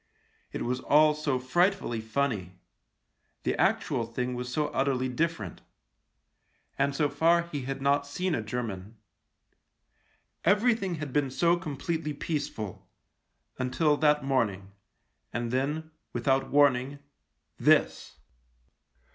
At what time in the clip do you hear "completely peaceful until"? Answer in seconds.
11.55-13.95